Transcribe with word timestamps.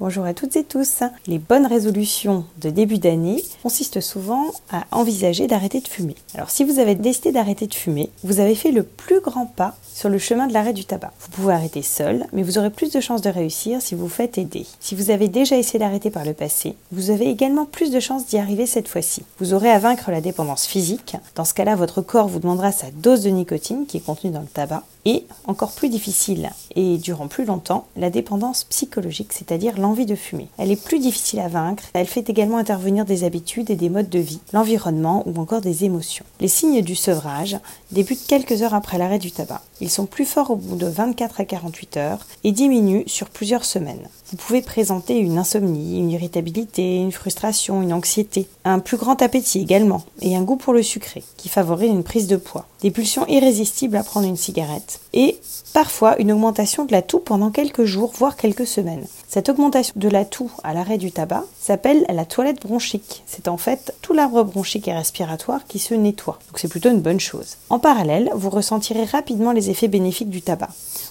Bonjour 0.00 0.24
à 0.24 0.34
toutes 0.34 0.56
et 0.56 0.64
tous. 0.64 1.04
Les 1.28 1.38
bonnes 1.38 1.66
résolutions 1.66 2.44
de 2.60 2.68
début 2.68 2.98
d'année 2.98 3.44
consistent 3.62 4.00
souvent 4.00 4.46
à 4.68 4.82
envisager 4.90 5.46
d'arrêter 5.46 5.80
de 5.80 5.86
fumer. 5.86 6.16
Alors 6.34 6.50
si 6.50 6.64
vous 6.64 6.80
avez 6.80 6.96
décidé 6.96 7.30
d'arrêter 7.30 7.68
de 7.68 7.74
fumer, 7.74 8.10
vous 8.24 8.40
avez 8.40 8.56
fait 8.56 8.72
le 8.72 8.82
plus 8.82 9.20
grand 9.20 9.46
pas 9.46 9.76
sur 9.94 10.08
le 10.08 10.18
chemin 10.18 10.48
de 10.48 10.52
l'arrêt 10.52 10.72
du 10.72 10.84
tabac. 10.84 11.12
Vous 11.20 11.28
pouvez 11.30 11.54
arrêter 11.54 11.82
seul, 11.82 12.26
mais 12.32 12.42
vous 12.42 12.58
aurez 12.58 12.70
plus 12.70 12.90
de 12.90 12.98
chances 12.98 13.22
de 13.22 13.30
réussir 13.30 13.80
si 13.80 13.94
vous 13.94 14.08
faites 14.08 14.36
aider. 14.36 14.66
Si 14.80 14.96
vous 14.96 15.10
avez 15.10 15.28
déjà 15.28 15.56
essayé 15.56 15.78
d'arrêter 15.78 16.10
par 16.10 16.24
le 16.24 16.34
passé, 16.34 16.74
vous 16.90 17.10
avez 17.10 17.30
également 17.30 17.64
plus 17.64 17.92
de 17.92 18.00
chances 18.00 18.26
d'y 18.26 18.36
arriver 18.36 18.66
cette 18.66 18.88
fois-ci. 18.88 19.22
Vous 19.38 19.54
aurez 19.54 19.70
à 19.70 19.78
vaincre 19.78 20.10
la 20.10 20.20
dépendance 20.20 20.66
physique. 20.66 21.14
Dans 21.36 21.44
ce 21.44 21.54
cas-là, 21.54 21.76
votre 21.76 22.02
corps 22.02 22.26
vous 22.26 22.40
demandera 22.40 22.72
sa 22.72 22.90
dose 22.90 23.22
de 23.22 23.30
nicotine 23.30 23.86
qui 23.86 23.98
est 23.98 24.04
contenue 24.04 24.32
dans 24.32 24.40
le 24.40 24.46
tabac. 24.48 24.82
Et, 25.06 25.26
encore 25.46 25.72
plus 25.72 25.90
difficile 25.90 26.50
et 26.74 26.96
durant 26.96 27.28
plus 27.28 27.44
longtemps, 27.44 27.86
la 27.94 28.08
dépendance 28.08 28.64
psychologique, 28.64 29.34
c'est-à-dire 29.34 29.78
l'envie 29.84 30.06
de 30.06 30.14
fumer. 30.14 30.48
Elle 30.56 30.70
est 30.70 30.82
plus 30.82 30.98
difficile 30.98 31.40
à 31.40 31.48
vaincre, 31.48 31.82
elle 31.92 32.06
fait 32.06 32.30
également 32.30 32.56
intervenir 32.56 33.04
des 33.04 33.22
habitudes 33.24 33.68
et 33.68 33.76
des 33.76 33.90
modes 33.90 34.08
de 34.08 34.18
vie, 34.18 34.40
l'environnement 34.54 35.22
ou 35.26 35.38
encore 35.38 35.60
des 35.60 35.84
émotions. 35.84 36.24
Les 36.40 36.48
signes 36.48 36.80
du 36.80 36.94
sevrage 36.94 37.58
débutent 37.92 38.26
quelques 38.26 38.62
heures 38.62 38.72
après 38.72 38.96
l'arrêt 38.96 39.18
du 39.18 39.30
tabac. 39.30 39.60
Ils 39.82 39.90
sont 39.90 40.06
plus 40.06 40.24
forts 40.24 40.50
au 40.50 40.56
bout 40.56 40.76
de 40.76 40.86
24 40.86 41.40
à 41.40 41.44
48 41.44 41.96
heures 41.98 42.26
et 42.44 42.52
diminuent 42.52 43.04
sur 43.06 43.28
plusieurs 43.28 43.66
semaines. 43.66 44.08
Vous 44.30 44.38
pouvez 44.38 44.62
présenter 44.62 45.18
une 45.18 45.36
insomnie, 45.36 45.98
une 45.98 46.10
irritabilité, 46.10 46.96
une 46.96 47.12
frustration, 47.12 47.82
une 47.82 47.92
anxiété, 47.92 48.48
un 48.64 48.78
plus 48.78 48.96
grand 48.96 49.20
appétit 49.20 49.60
également 49.60 50.02
et 50.22 50.34
un 50.34 50.42
goût 50.42 50.56
pour 50.56 50.72
le 50.72 50.82
sucré 50.82 51.22
qui 51.36 51.50
favorise 51.50 51.90
une 51.90 52.04
prise 52.04 52.26
de 52.26 52.36
poids, 52.36 52.66
des 52.80 52.90
pulsions 52.90 53.26
irrésistibles 53.28 53.96
à 53.96 54.02
prendre 54.02 54.26
une 54.26 54.36
cigarette 54.36 55.00
et 55.12 55.38
parfois 55.74 56.18
une 56.18 56.32
augmentation 56.32 56.86
de 56.86 56.92
la 56.92 57.02
toux 57.02 57.18
pendant 57.18 57.50
quelques 57.50 57.84
jours 57.84 58.12
voire 58.16 58.36
quelques 58.36 58.66
semaines. 58.66 59.06
Cette 59.34 59.48
augmentation 59.48 59.94
de 59.96 60.08
la 60.08 60.24
toux 60.24 60.52
à 60.62 60.74
l'arrêt 60.74 60.96
du 60.96 61.10
tabac 61.10 61.42
s'appelle 61.58 62.06
la 62.08 62.24
toilette 62.24 62.62
bronchique. 62.62 63.24
C'est 63.26 63.48
en 63.48 63.56
fait 63.56 63.92
tout 64.00 64.12
l'arbre 64.12 64.44
bronchique 64.44 64.86
et 64.86 64.92
respiratoire 64.92 65.66
qui 65.66 65.80
se 65.80 65.92
nettoie. 65.92 66.38
Donc 66.46 66.60
c'est 66.60 66.68
plutôt 66.68 66.90
une 66.90 67.00
bonne 67.00 67.18
chose. 67.18 67.56
En 67.68 67.80
parallèle, 67.80 68.30
vous 68.36 68.48
ressentirez 68.48 69.02
rapidement 69.02 69.50
les 69.50 69.70
effets 69.70 69.88
bénéfiques 69.88 70.30
du 70.30 70.40
tabac. 70.40 70.68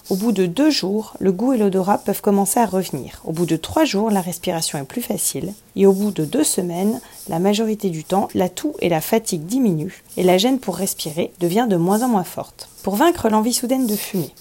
Au 0.08 0.16
bout 0.16 0.32
de 0.32 0.46
deux 0.46 0.70
jours, 0.70 1.12
le 1.20 1.32
goût 1.32 1.52
et 1.52 1.58
l'odorat 1.58 1.98
peuvent 1.98 2.22
commencer 2.22 2.60
à 2.60 2.64
revenir. 2.64 3.20
Au 3.26 3.32
bout 3.32 3.44
de 3.44 3.56
trois 3.56 3.84
jours, 3.84 4.10
la 4.10 4.22
respiration 4.22 4.78
est 4.78 4.84
plus 4.84 5.02
facile. 5.02 5.52
Et 5.76 5.84
au 5.84 5.92
bout 5.92 6.10
de 6.10 6.24
deux 6.24 6.44
semaines, 6.44 7.02
la 7.28 7.38
majorité 7.38 7.90
du 7.90 8.04
temps, 8.04 8.28
la 8.34 8.48
toux 8.48 8.72
et 8.80 8.88
la 8.88 9.02
fatigue 9.02 9.44
diminuent 9.44 10.02
et 10.16 10.22
la 10.22 10.38
gêne 10.38 10.60
pour 10.60 10.76
respirer 10.76 11.30
devient 11.40 11.66
de 11.68 11.76
moins 11.76 12.00
en 12.00 12.08
moins 12.08 12.24
forte. 12.24 12.70
Pour 12.84 12.96
vaincre 12.96 13.28
l'envie 13.28 13.52
soudaine 13.52 13.86
de 13.86 13.96
fumer, 13.96 14.32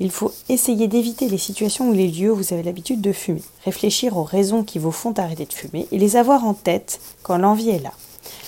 il 0.00 0.10
faut 0.10 0.32
essayer 0.48 0.88
d'éviter 0.88 1.28
les 1.28 1.38
situations 1.38 1.90
ou 1.90 1.92
les 1.92 2.08
lieux 2.08 2.32
où 2.32 2.36
vous 2.36 2.52
avez 2.52 2.62
l'habitude 2.62 3.00
de 3.00 3.12
fumer. 3.12 3.42
Réfléchir 3.64 4.16
aux 4.16 4.24
raisons 4.24 4.64
qui 4.64 4.78
vous 4.78 4.92
font 4.92 5.12
arrêter 5.18 5.46
de 5.46 5.52
fumer 5.52 5.86
et 5.92 5.98
les 5.98 6.16
avoir 6.16 6.44
en 6.44 6.54
tête 6.54 7.00
quand 7.22 7.38
l'envie 7.38 7.70
est 7.70 7.82
là. 7.82 7.92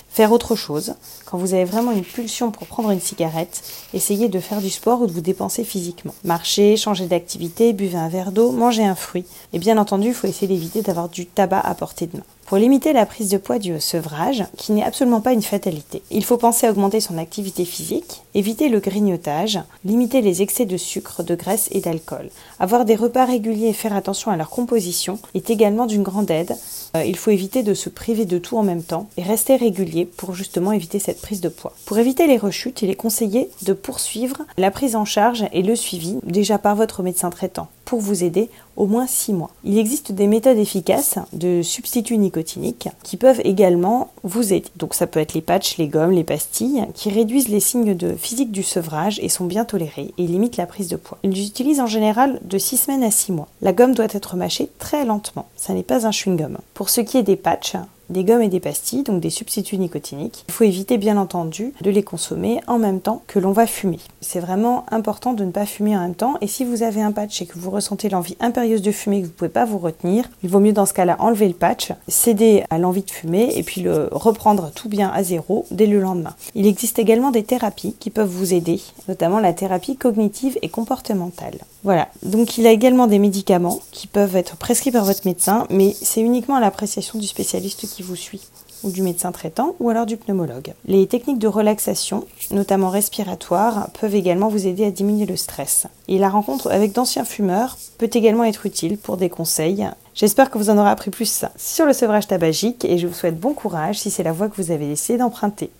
Faire 0.09 0.31
autre 0.31 0.55
chose, 0.55 0.95
quand 1.25 1.37
vous 1.37 1.53
avez 1.53 1.65
vraiment 1.65 1.91
une 1.91 2.05
pulsion 2.05 2.49
pour 2.49 2.67
prendre 2.67 2.91
une 2.91 3.01
cigarette, 3.01 3.61
essayez 3.93 4.29
de 4.29 4.39
faire 4.39 4.61
du 4.61 4.69
sport 4.69 5.01
ou 5.01 5.07
de 5.07 5.11
vous 5.11 5.19
dépenser 5.19 5.65
physiquement. 5.65 6.15
Marcher, 6.23 6.77
changer 6.77 7.07
d'activité, 7.07 7.73
buvez 7.73 7.97
un 7.97 8.07
verre 8.07 8.31
d'eau, 8.31 8.51
mangez 8.51 8.85
un 8.85 8.95
fruit. 8.95 9.25
Et 9.51 9.59
bien 9.59 9.77
entendu, 9.77 10.07
il 10.07 10.13
faut 10.13 10.27
essayer 10.27 10.47
d'éviter 10.47 10.81
d'avoir 10.81 11.09
du 11.09 11.25
tabac 11.25 11.59
à 11.59 11.75
portée 11.75 12.07
de 12.07 12.15
main. 12.15 12.23
Pour 12.45 12.57
limiter 12.57 12.93
la 12.93 13.07
prise 13.07 13.29
de 13.29 13.37
poids 13.37 13.55
au 13.55 13.79
sevrage, 13.79 14.43
qui 14.55 14.71
n'est 14.71 14.83
absolument 14.83 15.19
pas 15.19 15.33
une 15.33 15.41
fatalité, 15.41 16.03
il 16.11 16.23
faut 16.23 16.37
penser 16.37 16.67
à 16.67 16.71
augmenter 16.71 16.99
son 16.99 17.17
activité 17.17 17.65
physique, 17.65 18.21
éviter 18.35 18.69
le 18.69 18.79
grignotage, 18.79 19.59
limiter 19.83 20.21
les 20.21 20.43
excès 20.43 20.67
de 20.67 20.77
sucre, 20.77 21.23
de 21.23 21.33
graisse 21.33 21.69
et 21.71 21.81
d'alcool. 21.81 22.29
Avoir 22.59 22.85
des 22.85 22.95
repas 22.95 23.25
réguliers 23.25 23.69
et 23.69 23.73
faire 23.73 23.95
attention 23.95 24.29
à 24.29 24.37
leur 24.37 24.51
composition 24.51 25.17
est 25.33 25.49
également 25.49 25.87
d'une 25.87 26.03
grande 26.03 26.29
aide. 26.29 26.55
Euh, 26.95 27.03
il 27.03 27.17
faut 27.17 27.31
éviter 27.31 27.63
de 27.63 27.73
se 27.73 27.89
priver 27.89 28.25
de 28.25 28.37
tout 28.37 28.57
en 28.57 28.63
même 28.63 28.83
temps 28.83 29.09
et 29.17 29.23
rester 29.23 29.55
régulier 29.55 30.05
pour 30.05 30.35
justement 30.35 30.71
éviter 30.71 30.99
cette 30.99 31.21
prise 31.21 31.41
de 31.41 31.49
poids. 31.49 31.73
Pour 31.87 31.97
éviter 31.97 32.27
les 32.27 32.37
rechutes, 32.37 32.83
il 32.83 32.91
est 32.91 32.95
conseillé 32.95 33.49
de 33.63 33.73
poursuivre 33.73 34.43
la 34.59 34.69
prise 34.69 34.95
en 34.95 35.05
charge 35.05 35.45
et 35.51 35.63
le 35.63 35.75
suivi 35.75 36.19
déjà 36.23 36.59
par 36.59 36.75
votre 36.75 37.01
médecin 37.01 37.31
traitant 37.31 37.69
pour 37.85 37.99
vous 37.99 38.23
aider 38.23 38.49
au 38.75 38.87
moins 38.87 39.07
6 39.07 39.33
mois. 39.33 39.51
Il 39.63 39.77
existe 39.77 40.11
des 40.11 40.27
méthodes 40.27 40.57
efficaces 40.57 41.17
de 41.33 41.61
substituts 41.61 42.17
nicotiniques 42.17 42.89
qui 43.03 43.15
peuvent 43.15 43.41
également 43.43 44.11
vous 44.23 44.53
aider. 44.53 44.67
Donc 44.75 44.93
ça 44.93 45.07
peut 45.07 45.19
être 45.19 45.33
les 45.33 45.41
patchs, 45.41 45.77
les 45.77 45.87
gommes, 45.87 46.11
les 46.11 46.23
pastilles 46.23 46.85
qui 46.93 47.09
réduisent 47.09 47.47
les 47.47 47.59
signes 47.59 47.95
de 47.95 48.13
physique 48.13 48.51
du 48.51 48.63
sevrage 48.63 49.19
et 49.21 49.29
sont 49.29 49.45
bien 49.45 49.65
tolérés 49.65 50.13
et 50.17 50.27
limitent 50.27 50.57
la 50.57 50.65
prise 50.65 50.89
de 50.89 50.97
poids. 50.97 51.19
Ils 51.23 51.45
utilisent 51.47 51.79
en 51.79 51.87
général 51.87 52.39
de 52.43 52.57
6 52.57 52.77
semaines 52.77 53.03
à 53.03 53.11
6 53.11 53.31
mois. 53.31 53.47
La 53.61 53.73
gomme 53.73 53.95
doit 53.95 54.05
être 54.09 54.35
mâchée 54.35 54.69
très 54.79 55.05
lentement. 55.05 55.47
Ça 55.55 55.73
n'est 55.73 55.83
pas 55.83 56.05
un 56.05 56.11
chewing-gum. 56.11 56.57
Pour 56.73 56.89
ce 56.89 57.01
qui 57.01 57.17
est 57.17 57.23
des 57.23 57.35
patchs, 57.35 57.75
des 58.09 58.23
gommes 58.23 58.41
et 58.41 58.49
des 58.49 58.59
pastilles, 58.59 59.03
donc 59.03 59.21
des 59.21 59.29
substituts 59.29 59.77
nicotiniques. 59.77 60.45
Il 60.47 60.53
faut 60.53 60.63
éviter 60.63 60.97
bien 60.97 61.17
entendu 61.17 61.73
de 61.81 61.91
les 61.91 62.03
consommer 62.03 62.61
en 62.67 62.79
même 62.79 63.01
temps 63.01 63.23
que 63.27 63.39
l'on 63.39 63.51
va 63.51 63.67
fumer. 63.67 63.99
C'est 64.21 64.39
vraiment 64.39 64.85
important 64.91 65.33
de 65.33 65.43
ne 65.43 65.51
pas 65.51 65.65
fumer 65.65 65.95
en 65.97 66.01
même 66.01 66.15
temps 66.15 66.35
et 66.41 66.47
si 66.47 66.65
vous 66.65 66.83
avez 66.83 67.01
un 67.01 67.11
patch 67.11 67.41
et 67.41 67.45
que 67.45 67.57
vous 67.57 67.71
ressentez 67.71 68.09
l'envie 68.09 68.37
impérieuse 68.39 68.81
de 68.81 68.91
fumer 68.91 69.21
que 69.21 69.25
vous 69.25 69.31
ne 69.31 69.37
pouvez 69.37 69.49
pas 69.49 69.65
vous 69.65 69.77
retenir, 69.77 70.29
il 70.43 70.49
vaut 70.49 70.59
mieux 70.59 70.73
dans 70.73 70.85
ce 70.85 70.93
cas-là 70.93 71.15
enlever 71.19 71.47
le 71.47 71.53
patch, 71.53 71.91
céder 72.07 72.63
à 72.69 72.77
l'envie 72.77 73.03
de 73.03 73.11
fumer 73.11 73.53
et 73.55 73.63
puis 73.63 73.81
le 73.81 74.09
reprendre 74.11 74.71
tout 74.73 74.89
bien 74.89 75.09
à 75.09 75.23
zéro 75.23 75.65
dès 75.71 75.87
le 75.87 75.99
lendemain. 75.99 76.35
Il 76.53 76.67
existe 76.67 76.99
également 76.99 77.31
des 77.31 77.43
thérapies 77.43 77.95
qui 77.99 78.09
peuvent 78.09 78.29
vous 78.29 78.53
aider, 78.53 78.81
notamment 79.07 79.39
la 79.39 79.53
thérapie 79.53 79.95
cognitive 79.95 80.57
et 80.61 80.69
comportementale. 80.69 81.57
Voilà, 81.83 82.07
donc 82.23 82.57
il 82.57 82.63
y 82.63 82.67
a 82.67 82.71
également 82.71 83.05
des 83.05 83.19
médicaments 83.19 83.79
qui 83.91 84.07
peuvent 84.07 84.35
être 84.35 84.55
prescrits 84.57 84.91
par 84.91 85.05
votre 85.05 85.25
médecin, 85.25 85.67
mais 85.69 85.95
c'est 86.01 86.21
uniquement 86.21 86.55
à 86.55 86.59
l'appréciation 86.59 87.19
du 87.19 87.27
spécialiste 87.27 87.83
qui 87.95 88.03
vous 88.03 88.15
suit 88.15 88.41
ou 88.83 88.91
du 88.91 89.01
médecin 89.01 89.31
traitant 89.31 89.75
ou 89.79 89.89
alors 89.89 90.05
du 90.05 90.17
pneumologue. 90.17 90.73
Les 90.85 91.07
techniques 91.07 91.39
de 91.39 91.47
relaxation, 91.47 92.25
notamment 92.51 92.89
respiratoires, 92.89 93.89
peuvent 93.99 94.15
également 94.15 94.49
vous 94.49 94.67
aider 94.67 94.85
à 94.85 94.91
diminuer 94.91 95.25
le 95.25 95.37
stress. 95.37 95.87
Et 96.07 96.19
la 96.19 96.29
rencontre 96.29 96.69
avec 96.69 96.91
d'anciens 96.91 97.23
fumeurs 97.23 97.77
peut 97.97 98.09
également 98.11 98.43
être 98.43 98.65
utile 98.65 98.97
pour 98.97 99.15
des 99.15 99.29
conseils. 99.29 99.87
J'espère 100.13 100.51
que 100.51 100.57
vous 100.57 100.69
en 100.69 100.77
aurez 100.77 100.89
appris 100.89 101.09
plus 101.09 101.45
sur 101.57 101.85
le 101.85 101.93
sevrage 101.93 102.27
tabagique 102.27 102.85
et 102.85 102.97
je 102.97 103.07
vous 103.07 103.13
souhaite 103.13 103.39
bon 103.39 103.53
courage 103.53 103.99
si 103.99 104.11
c'est 104.11 104.23
la 104.23 104.33
voie 104.33 104.49
que 104.49 104.61
vous 104.61 104.71
avez 104.71 104.91
essayé 104.91 105.17
d'emprunter. 105.17 105.71